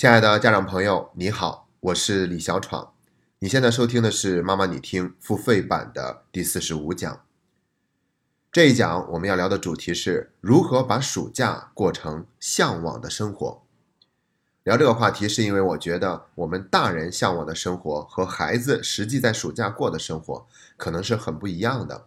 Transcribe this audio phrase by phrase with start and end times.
[0.00, 2.94] 亲爱的家长朋友，你好，我是李小闯。
[3.40, 7.20] 你现在收听的是妈妈你听付费版的第四十五讲。
[8.50, 13.62] 这一讲我们要聊的主题是如何把暑假过成向往的生活。
[14.64, 20.46] 聊这个话题是因为我觉得我们大人向往的生活和孩子实际在暑假过的生活
[20.78, 22.06] 可能是很不一样的。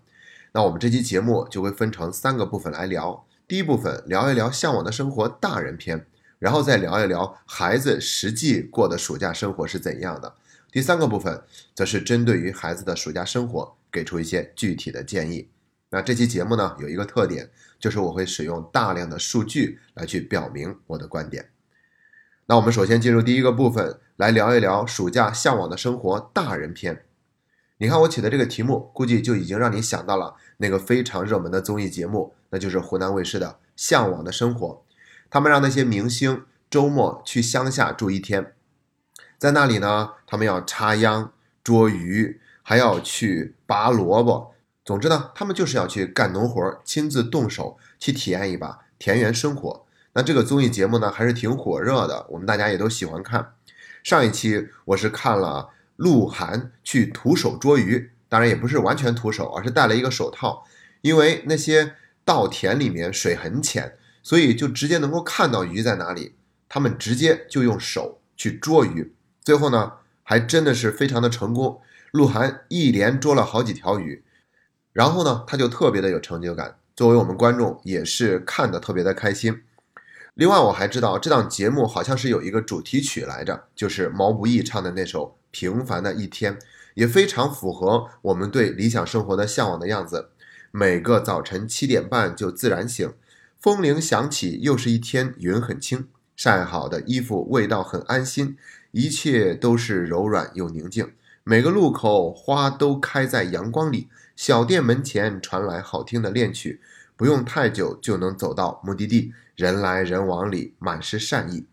[0.54, 3.24] 那我们这期节目就会分成三个部分来聊。
[3.48, 6.08] 第一部分聊一聊向往的生活大人篇。
[6.44, 10.36] 然后再聊一聊孩子实际过的暑假生活是怎样的。
[10.70, 11.42] 第三个部分
[11.74, 15.48] 则是针对于孩子的暑假生活给出一些具体的建议。
[15.92, 21.50] 那这期节目呢有一个特点，就是我会使用大量的数据来去表明我的观点。
[22.48, 27.06] 那我们首先进入第一个部分，来聊一聊暑假向往的生活大人篇。
[27.78, 33.48] 你看我起的这个题目，估计就已经让你想到了那个非常热门的综艺节目，那就是湖南卫视的
[33.78, 34.68] 《向往的生活》。
[35.34, 38.54] 他们让那些明星周末去乡下住一天，
[39.40, 44.54] 在那里呢，他们要插秧、捉鱼，还要去拔萝卜。
[44.86, 49.88] 总之呢，他们就是要去干农活，亲自动手去体验一把田园生活。
[50.14, 53.54] 那这个综艺节目呢，还是挺火热的，我们大家也都喜欢看。
[54.04, 60.64] 上一期我是看了鹿晗去徒手捉鱼，当然也不是完全徒手，而是戴了一个手套，
[61.02, 63.98] 因为那些稻田里面水很浅。
[64.24, 66.34] 所以就直接能够看到鱼在哪里，
[66.68, 69.94] 他们直接就用手去捉鱼，最后呢
[70.24, 71.82] 还真的是非常的成功。
[72.12, 74.24] 鹿晗一连捉了好几条鱼，
[74.94, 79.64] 然后呢他就特别的有成就感，作为我们观众也是看的特别的开心。
[80.36, 86.56] 另外我还知道这档节目好像是有一个主题曲来着，就是毛不易唱的那首《平凡的一天》，
[86.96, 90.30] 也非常符合我们对理想生活的向往的样子。
[90.72, 93.12] 每个早晨七点半就自然醒。
[93.64, 98.58] 风铃响起，又是一天，云很轻，晒好的衣服味道很安心，
[98.92, 101.14] 一切都是柔软又宁静。
[101.46, 106.82] 每个路口花都开在阳光里，小店门前传来好听的恋曲，
[107.16, 109.32] 不用太久就能走到目的地。
[109.56, 111.66] 人来人往里满是善意，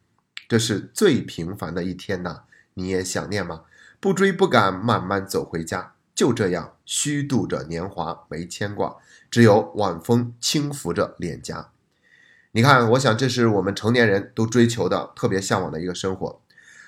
[0.48, 2.42] 这是最平凡的一天呐！
[2.74, 3.62] 你也想念吗？
[3.98, 8.94] 不追不赶，慢慢走回家，就这样虚度着年华，没牵挂，
[9.28, 11.72] 只有晚风轻拂着脸颊。
[12.52, 16.42] 你看，我想这是我们成年人都追求的、特别向往的一个生活。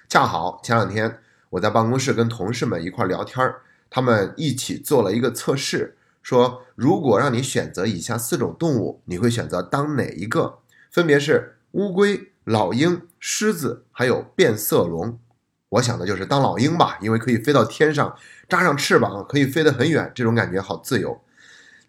[0.08, 10.58] 恰好前两天我在办公室跟同事们一块聊天儿，他们一起做了一个测试，说如果让你选择以下四种动物，你会选择当哪一个？
[10.90, 15.20] 分别是乌龟、老鹰、狮子，还有变色龙。
[15.68, 18.16] 我想的就是当老鹰吧，因为可以飞到天上，
[18.48, 21.21] 扎上翅膀可以飞得很远，这种感觉好自由。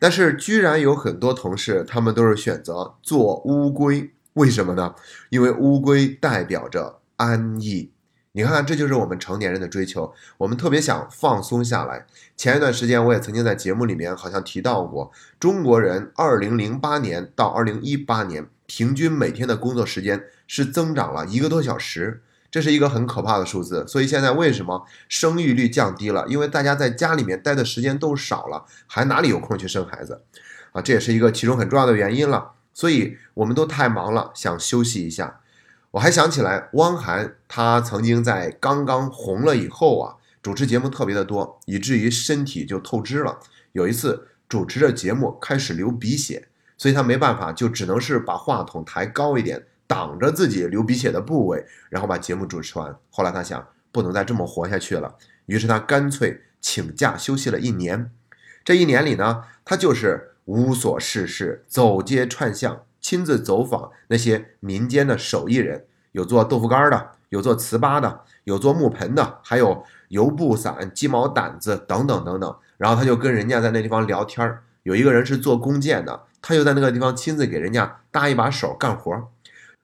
[0.03, 4.93] 但是居然有很多同事，他们都是选择做乌龟，为什么呢？
[5.29, 7.89] 因为乌龟代表着安逸。
[8.33, 10.13] 你看，这就是我们成年人的追求。
[10.39, 12.05] 我们特别想放松下来。
[12.35, 15.09] 前一段时间，我也曾经在节目里面好像提到过，
[15.39, 22.21] 中国人2008年到2018年平均每天的工作时间是增长了一个多小时。
[22.53, 26.23] 这是一个很可怕的数字，所以现在为什么生育率降低了？
[26.27, 30.21] 因为大家在家里面待的时间都少了，还哪里有空去生孩子
[30.71, 30.79] 啊？
[30.79, 32.51] 这也是一个其中很重要的原因了。
[32.71, 35.39] 所以我们都太忙了，想休息一下。
[35.89, 43.39] 我还想起来，汪涵他曾经在刚刚红了以后啊，主持节目特别的多，以至于身体就透支了。
[43.71, 46.47] 有一次主持着节目开始流鼻血，
[46.77, 49.65] 所以他没办法，就只能是把话筒抬高一点。
[49.87, 52.95] 挡着自己流鼻血的部位，然后把节目主持完。
[53.09, 58.11] 后来他想，不能再这么活下去了，于是他干脆请假休息了一年。
[58.63, 72.55] 这一年里呢，他就是无所事事，走街串巷，亲自走访那些民间的手艺人，有做豆腐干的，有做糍粑的，有做木盆的，还有油布伞、鸡毛掸子等等等等。
[72.77, 74.63] 然后他就跟人家在那地方聊天儿。
[74.83, 79.29] 有一个人是做弓箭的，他就在那个地方亲自给人家搭一把手干活。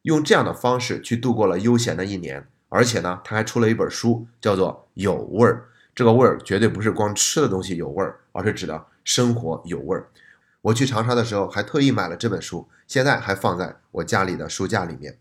[0.04, 5.66] 用这样的方式去度过了悠闲的一年，而且呢，他还出了一本书，叫做《有味儿》。
[5.94, 10.08] 这个味儿绝对不是光吃的东西有味儿，而是指的生活有味儿。
[10.62, 15.18] 我去长沙的时候还特意买了这本书，现在还放在我家里的书架里面。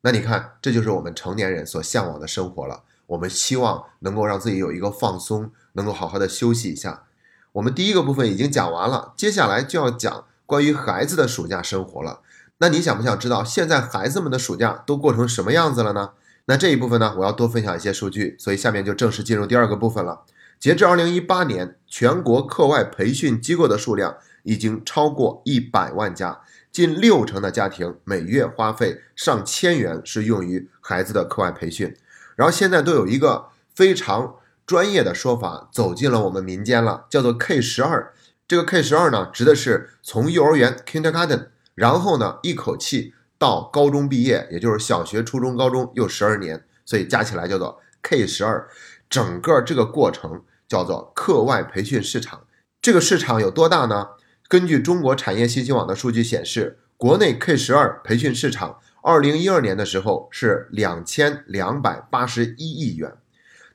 [0.00, 2.84] 那你看，这就是我们成年人所向往的生活了。
[3.08, 7.04] 我们希望能够让自己有一个放松，能够好好的休息一下。
[7.52, 12.20] 我们第一个部分已经讲完了，接下来就要讲关于孩子的暑假生活了。
[12.58, 16.10] 那你想不想知道现在孩子们的暑假都过成什么样子了呢？
[16.46, 20.22] 那这一部分呢，我要多分享一些数据，所以下面就正式进入第二个部分了。
[20.58, 26.40] 截至二零一八年，全国课外培训机构的数量已经超过一百万家，
[26.72, 31.94] 近六成的家庭每月花费上千元是用于孩子的课外培训。
[32.36, 38.14] 然后现在都有一个非常专业的说法走进了我们民间了，叫做 K 十二。
[38.48, 48.68] 这个 K 十二呢，指的是从幼儿园 Kindergarten，然后呢一口气到高中毕业，也就是小学、初中、高中又十二年，所以加起来叫做 K 十二。
[49.08, 52.44] 整个这个过程叫做课外培训市场。
[52.82, 54.08] 这个市场有多大呢？
[54.48, 63.12] 根据中国产业信息网的数据显示，国内 K 十二培训市场，二零一二年的时候是两千两百八十一亿元，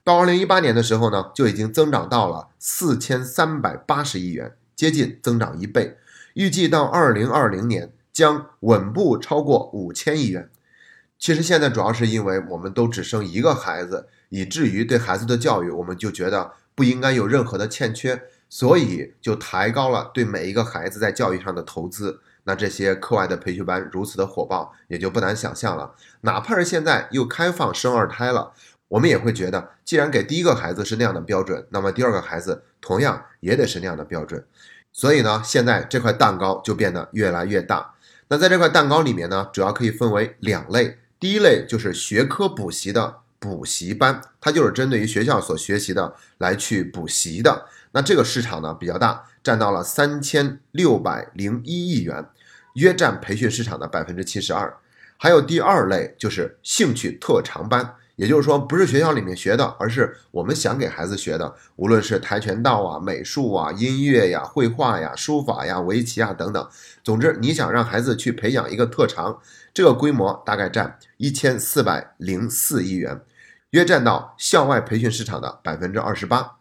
[0.04, 4.56] 到二零一八年的时候呢，就已经增长到了四千三百八十亿元。
[4.76, 5.96] 接近增长一倍，
[6.34, 10.50] 预计到二零二零年将稳步超过五千亿元。
[11.18, 22.22] 其实现在主要是因为我们都只生一个孩子，以至于对孩子的教育我们就觉得不应该有任何的欠缺，所以就抬高了对每一个孩子在教育上的投资。
[22.44, 25.94] 那这些课外的培训班如此的火爆，也就不难想象了。
[26.22, 28.54] 哪怕是现在又开放生二胎了，
[28.88, 34.44] 我们也会觉得，既然给第一个孩子是那样的标准，那么第二个孩子同样也得是那样的标准。
[34.94, 37.94] 所以呢，现在这块蛋糕就变得越来越大。
[38.28, 40.98] 那在这块蛋糕里面呢，主要可以分为两类。
[41.20, 47.66] 第一类就是学科补习的补习班，它就是针对于学校所学习的来去补习的。
[47.92, 52.26] 那这个市场呢比较大，占到了三千六百零一亿元，
[52.76, 54.78] 约占培训市场的百分之七十二。
[55.18, 57.96] 还有第二类就是兴趣特长班。
[58.22, 66.70] 也就是说，不是学校里面学的，而是我们想给孩子学的，无论是跆拳道啊、美术啊、音乐呀、绘画呀、书法呀、围棋啊等等。
[67.04, 69.40] 总之，你想让孩子去培养一个特长，
[69.74, 73.20] 这个规模大概占一千四百零四亿元，
[73.72, 76.58] 约占到校外培训市场的百分之二十八。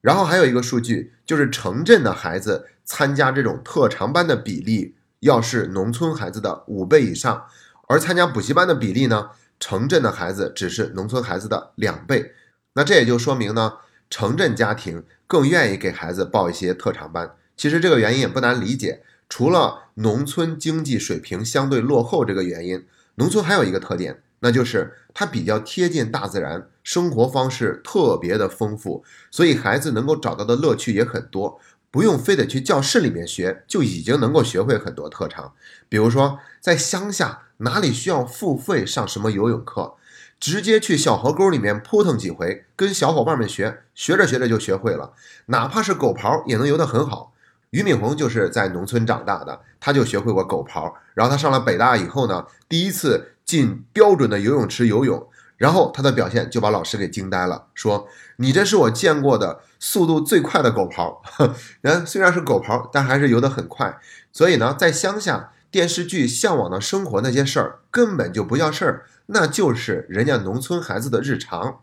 [0.00, 7.44] 然后还有一个数据，就是城镇的孩子参加这种特长班的比例，要是农村孩子的五倍以上，
[7.86, 9.30] 而参加补习班的比例呢？
[9.62, 12.32] 城镇的孩子只是农村孩子的两倍，
[12.72, 13.74] 那这也就说明呢，
[14.10, 17.36] 城镇家庭更愿意给孩子报一些特长班。
[17.56, 31.60] 其实这个原因也不难理解，除了农村经济水平相对落后这个原因，农村还有一个特点，那就是它比较贴近大自然，生活方式特别的丰富，所以孩子能够找到的乐趣也很多。
[31.92, 35.52] 不用非得去教室里面学，就已经能够学会很多特长。
[35.90, 39.94] 比如说，在乡下哪里需要付费上什么游泳课，
[40.40, 45.12] 直接去小河沟里面扑腾几回，跟小伙伴们学，学着学着就学会了。
[45.46, 47.34] 哪怕是狗刨也能游得很好。
[47.70, 50.92] 俞敏洪就是在农村长大的，他就学会过狗刨。
[51.14, 55.28] 然后他上了北大以后呢，第一次进标准的游泳池游泳。
[55.62, 61.18] 然后他的表现就把老师给惊呆了，说：“你这是我见过的速度最快的狗刨。
[61.82, 63.96] 人虽然是狗刨，但还是游得很快。
[64.32, 71.78] 所以呢，在乡下电视剧《向往的生活》那些事儿根本就不叫事儿，那就是人家农村孩子的日常。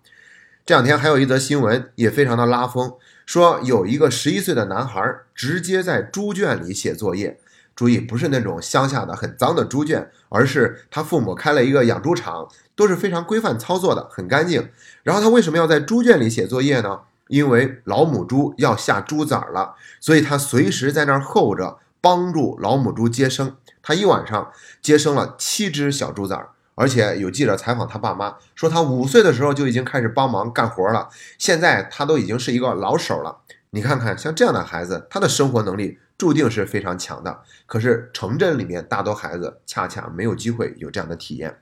[0.65, 2.95] 这两天还有一则新闻也非常的拉风，
[3.25, 5.01] 说有一个十一岁的男孩
[5.33, 7.39] 直接在猪圈里写作业。
[7.79, 14.69] 注意，不是那种乡下的很脏的猪圈，而是他父母开了一个养猪场。”都是非常规范操作的，很干净。
[15.03, 16.99] 然后他为什么要在猪圈里写作业呢？
[17.27, 23.55] 因为老母猪要下猪崽儿了，所以他随时在那儿候着，帮助老母猪接生。
[23.81, 31.07] 他一晚上接生了七只小猪崽儿，而且有记者采访他爸妈，说他五岁的时候就已经开始帮忙干活了，
[31.37, 33.39] 现在他都已经是一个老手了。
[33.71, 37.41] 你看看，像这样的孩子，他的生活能力注定是非常强的。
[37.65, 41.57] 可是城镇里面大多孩子恰恰没有机会有这样的体验。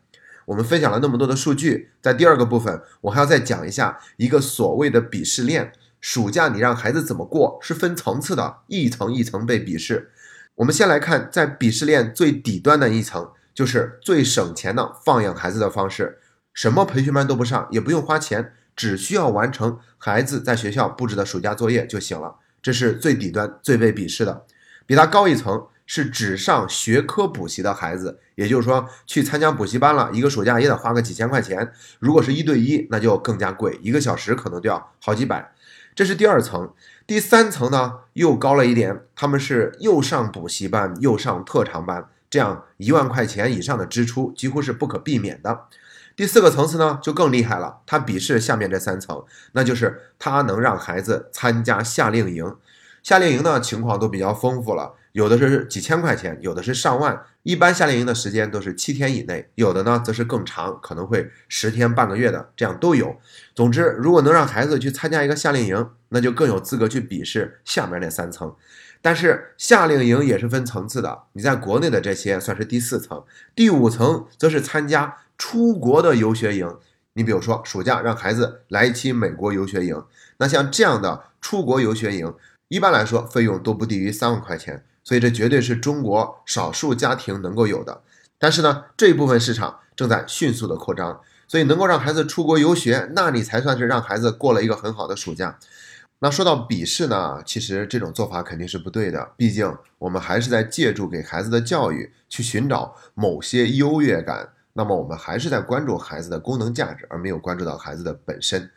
[0.48, 5.72] 我们分享了那么多的数据，在第二个部分，我还要再讲一下一个所谓的鄙视链。
[6.00, 10.12] 暑假你让孩子怎么过是分层次的，一层一层被鄙视。
[10.56, 16.20] 我们先来看，在鄙视链最底端的一层，就是最省钱的放养孩子的方式，
[16.54, 22.36] 什么培训班都不上，也不用花钱，只需要完成孩子在学校布置的暑假作业就行了。
[22.68, 24.44] 这是最底端、最被鄙视的。
[24.86, 25.68] 比它高一层。
[25.90, 31.72] 是只上学科补习的孩子，也就是说去参加补习班了，一个暑假也得花个几千块钱。
[32.00, 35.54] 如果是一对一，那就更加贵，一个小时可能都要好几百。
[35.96, 36.74] 这是第二层，
[37.08, 45.68] 第三层呢又高了一点，他们是又上补习班又上特长班，这样一万块钱以上的支出几乎是不可避免的。
[46.18, 52.56] 第四个层次呢就更厉害了，他鄙视下面这三层，那就是他能让孩子参加夏令营。
[53.04, 54.96] 夏令营呢情况都比较丰富了。
[55.12, 57.24] 有的是几千块钱，有的是上万。
[57.44, 63.16] 一般夏令营的时间都是七天以内，有的呢则是更长，可能会十天半个月的，这样都有。
[63.56, 68.56] 总之，如果能让孩子去参加一个夏令营，那就更有资格去鄙视下面那三层。
[69.02, 73.24] 但是夏令营也是分层次的，你在国内的这些算是第四层，
[73.56, 76.78] 第五层则是参加出国的游学营。
[77.14, 80.04] 你比如说暑假让孩子来一期美国游学营，
[80.38, 82.34] 那像这样的出国游学营，
[82.68, 88.04] 一般来说费用都不低于三万块钱，所以这绝对是中国少数家庭能够有的。
[88.38, 95.58] 但是呢，这一部分市场正在迅速的扩张，所以能够让孩子出国游学，那你才算是让孩子过了一个很好的暑假。
[96.20, 99.32] 那说到笔试呢，其实这种做法肯定是不对的。
[99.36, 108.70] 毕竟我们还是在借助给孩子的教育去寻找某些优越感，那么我们还是在关注孩子的功能价值，而没有关注到孩子的本身。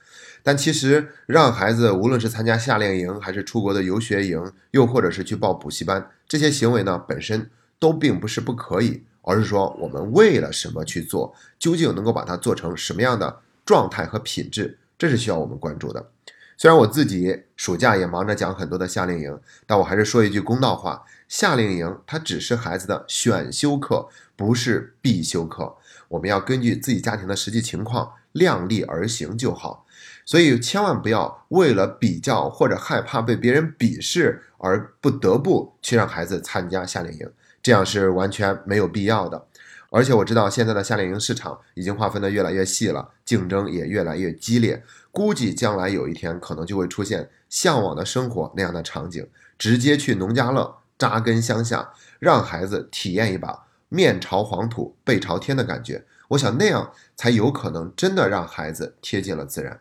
[0.43, 16.07] 但其实让孩子无论是参加夏令营，还是出国的游学营，又或者是去报补习班，这些行为呢本身都并不是不可以，而是说我们为了什么去做，究竟能够把它做成什么样的状态和品质，这是需要我们关注的。
[16.61, 25.75] 虽然我自己暑假也忙着讲很多的夏令营，但我还是说一句公道话：夏令营它只是孩子的选修课，不是必修课。
[26.09, 29.87] 我们要根据自己家庭的实际情况量力而行就好。
[30.27, 37.27] 所以千万不要为了比较或者害怕被别人鄙视而不得不去让孩子参加夏令营，
[37.63, 39.47] 这样是完全没有必要的。
[39.93, 44.85] 而且我知道现在的夏令营市场已经划分的越来越细了，竞争也越来越激烈。
[45.13, 49.27] 估计将来有一天可能就会出现向往的生活那样的场景，
[49.59, 56.05] 直接去农家乐扎根乡下，让孩子体验一把面朝黄土背朝天的感觉。
[56.29, 59.81] 我想那样才有可能真的让孩子贴近了自然。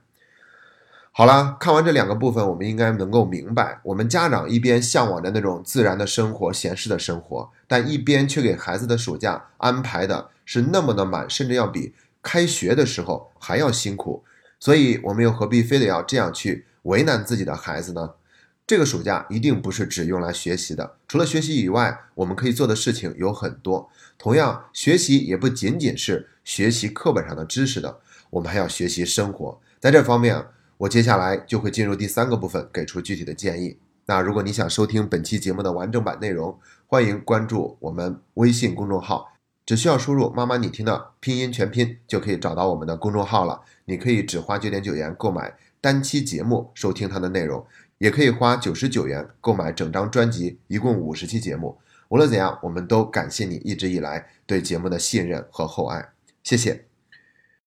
[1.11, 11.93] 好了，看完这两个部分，我们应该能够明白，我们家长一边向往着那种自然的生活、闲适的生活，但一边却给孩子的暑假安排的是那么的满，甚至要比
[12.23, 14.23] 开学的时候还要辛苦。
[14.59, 18.11] 所以，我们又何必非得要这样去为难自己的孩子呢？
[18.67, 23.89] 这个暑假一定不是只用来学习的，除了学习以外，我们可以做的事情有很多。
[24.17, 27.99] 同样，学习也不仅仅是学习课本上的知识的，
[28.29, 29.59] 我们还要学习生活。
[29.79, 30.45] 在这方面，
[30.77, 33.79] 我接下来就会进入第三个部分，给出具体的建议。
[34.05, 39.31] 那如果你想收听本期节目的完整版内容，欢迎关注我们微信公众号，
[39.69, 43.61] 只需要输入“妈妈你听”的拼音全拼，就可以找到我们的公众号了。
[43.85, 47.63] 你可以只花九点九元购买单期节目收听它的内容，
[47.99, 51.77] 也可以花九十九元购买整张专辑，一共五十期节目。
[52.07, 56.03] 无论怎样，我们都感谢你一直以来对节目的信任和厚爱，
[56.41, 56.88] 谢谢。